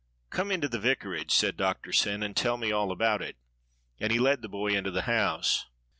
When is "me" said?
2.57-2.71